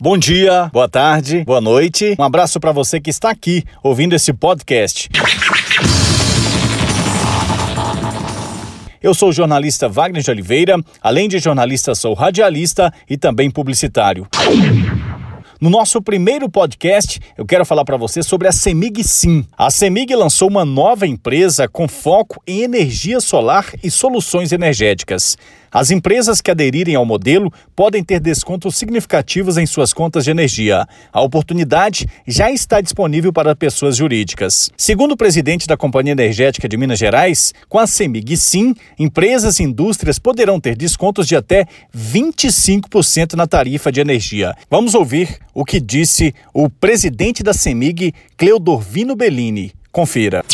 [0.00, 2.16] Bom dia, boa tarde, boa noite.
[2.18, 5.08] Um abraço para você que está aqui ouvindo esse podcast.
[9.00, 14.26] Eu sou o jornalista Wagner de Oliveira, além de jornalista, sou radialista e também publicitário.
[15.60, 19.44] No nosso primeiro podcast, eu quero falar para você sobre a Semig Sim.
[19.56, 25.38] A Semig lançou uma nova empresa com foco em energia solar e soluções energéticas.
[25.74, 30.86] As empresas que aderirem ao modelo podem ter descontos significativos em suas contas de energia.
[31.12, 34.70] A oportunidade já está disponível para pessoas jurídicas.
[34.76, 39.64] Segundo o presidente da Companhia Energética de Minas Gerais, com a Semig Sim, empresas e
[39.64, 44.54] indústrias poderão ter descontos de até 25% na tarifa de energia.
[44.70, 49.72] Vamos ouvir o que disse o presidente da Semig, Cleodorvino Bellini.
[49.90, 50.44] Confira.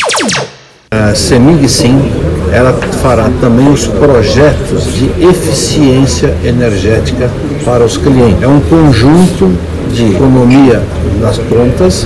[0.93, 2.11] A Semig Sim,
[2.51, 7.31] ela fará também os projetos de eficiência energética
[7.63, 8.43] para os clientes.
[8.43, 9.57] É um conjunto
[9.93, 10.83] de economia
[11.21, 12.05] nas contas,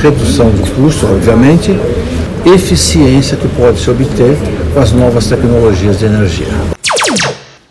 [0.00, 1.76] redução de custo, obviamente,
[2.46, 4.36] eficiência que pode se obter
[4.72, 6.77] com as novas tecnologias de energia.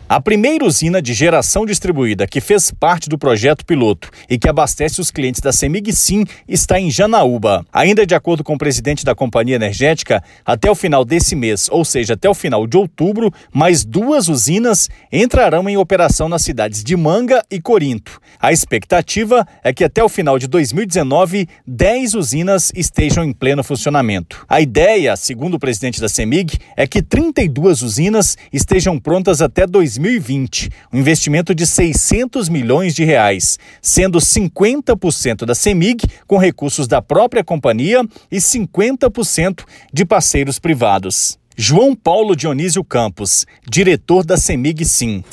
[0.09, 5.01] A primeira usina de geração distribuída que fez parte do projeto piloto e que abastece
[5.01, 7.65] os clientes da Semig Sim está em Janaúba.
[7.73, 11.83] Ainda de acordo com o presidente da companhia energética, até o final desse mês, ou
[11.83, 16.95] seja, até o final de outubro, mais duas usinas entrarão em operação nas cidades de
[16.95, 18.21] Manga e Corinto.
[18.39, 24.45] A expectativa é que até o final de 2019, 10 usinas estejam em pleno funcionamento.
[24.47, 29.96] A ideia, segundo o presidente da Semig, é que 32 usinas estejam prontas até 2019.
[29.97, 37.01] 2020, um investimento de 600 milhões de reais, sendo 50% da CEMIG com recursos da
[37.01, 41.37] própria companhia e 50% de parceiros privados.
[41.55, 45.23] João Paulo Dionísio Campos, diretor da CEMIG Sim.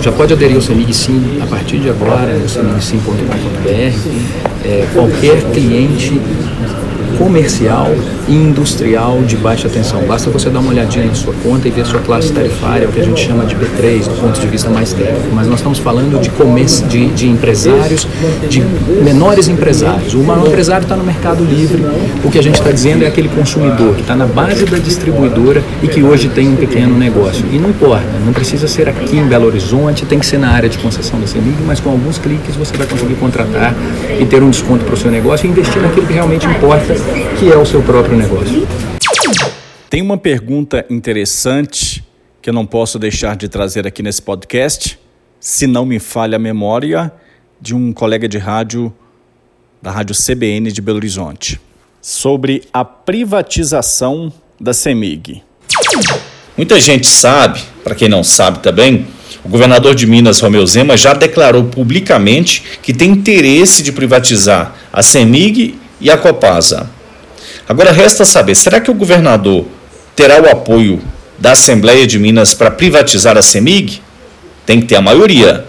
[0.00, 4.62] Já pode aderir ao CEMIG Sim a partir de agora, no semigsim.com.br.
[4.64, 6.12] É, qualquer cliente
[7.12, 7.88] comercial
[8.28, 10.02] e industrial de baixa tensão.
[10.02, 13.00] Basta você dar uma olhadinha na sua conta e ver sua classe tarifária, o que
[13.00, 15.28] a gente chama de B3, do ponto de vista mais técnico.
[15.32, 18.06] Mas nós estamos falando de, comércio, de, de empresários,
[18.48, 18.60] de
[19.02, 20.14] menores empresários.
[20.14, 21.84] O maior empresário está no mercado livre.
[22.24, 25.62] O que a gente está dizendo é aquele consumidor que está na base da distribuidora
[25.82, 27.44] e que hoje tem um pequeno negócio.
[27.52, 30.68] E não importa, não precisa ser aqui em Belo Horizonte, tem que ser na área
[30.68, 33.74] de concessão da CEMIG, mas com alguns cliques você vai conseguir contratar
[34.18, 36.94] e ter um desconto para o seu negócio e investir naquilo que realmente importa
[37.38, 38.66] que é o seu próprio negócio.
[39.90, 42.04] Tem uma pergunta interessante
[42.40, 44.98] que eu não posso deixar de trazer aqui nesse podcast,
[45.38, 47.12] se não me falha a memória,
[47.60, 48.92] de um colega de rádio
[49.80, 51.60] da Rádio CBN de Belo Horizonte,
[52.00, 55.42] sobre a privatização da CEMIG.
[56.56, 59.06] Muita gente sabe, para quem não sabe também,
[59.44, 65.02] o governador de Minas, Romeu Zema, já declarou publicamente que tem interesse de privatizar a
[65.02, 66.90] CEMIG e a Copasa.
[67.66, 69.66] Agora resta saber: será que o governador
[70.14, 71.00] terá o apoio
[71.38, 74.02] da Assembleia de Minas para privatizar a CEMIG?
[74.66, 75.64] Tem que ter a maioria.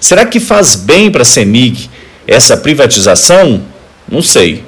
[0.00, 1.88] Será que faz bem para a CEMIG
[2.26, 3.62] essa privatização?
[4.08, 4.62] Não sei.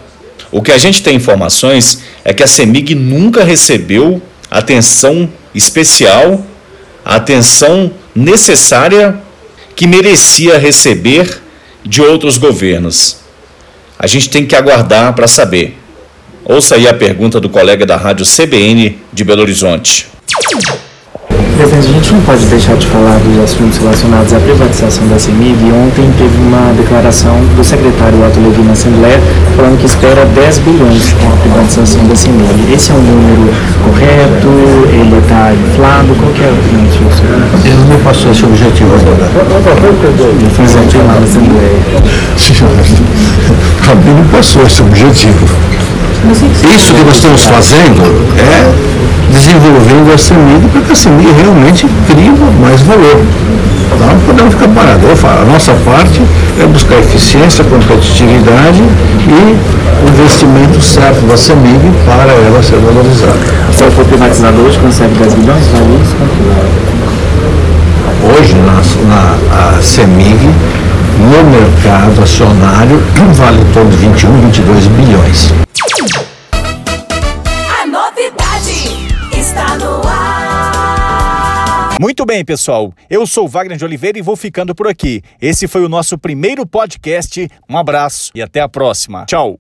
[0.51, 6.45] O que a gente tem informações é que a CEMIG nunca recebeu atenção especial,
[7.05, 9.21] a atenção necessária
[9.75, 11.43] que merecia receber
[11.85, 13.26] de outros governos.
[13.99, 15.79] A gente tem que aguardar para saber.
[16.45, 20.07] Ouça aí a pergunta do colega da rádio CBN de Belo Horizonte.
[21.57, 25.73] Presidente, a gente não pode deixar de falar dos assuntos relacionados à privatização da CEMIG.
[25.73, 29.19] Ontem teve uma declaração do secretário Otto Levi na Assembleia
[29.57, 32.75] falando que espera 10 bilhões com a privatização da CEMIG.
[32.75, 34.49] Esse é um número correto?
[34.93, 35.16] Ele
[35.77, 36.15] inflado?
[36.19, 39.29] Qual que é opinião do Ele não passou esse objetivo agora.
[39.29, 40.65] Ele foi
[41.03, 41.81] lá na Assembleia.
[43.85, 45.47] Também não passou esse objetivo.
[46.75, 48.03] Isso que nós estamos fazendo
[48.39, 48.97] é
[49.31, 53.23] desenvolvendo a CEMIG para que a CEMIG realmente crie mais valor.
[53.99, 55.09] Não podemos ficar parados.
[55.09, 56.23] Eu falo, a nossa parte
[56.61, 59.57] é buscar eficiência, competitividade e
[60.05, 63.66] o investimento certo da CEMIG para ela ser valorizada.
[63.77, 65.65] Se eu for privatizado hoje, consegue 10 bilhões?
[68.25, 70.47] Hoje, na, na a CEMIG,
[71.21, 72.99] no mercado acionário,
[73.37, 75.53] vale em torno de 21, 22 bilhões.
[82.01, 82.95] Muito bem, pessoal.
[83.11, 85.23] Eu sou Wagner de Oliveira e vou ficando por aqui.
[85.39, 87.47] Esse foi o nosso primeiro podcast.
[87.69, 89.27] Um abraço e até a próxima.
[89.27, 89.59] Tchau.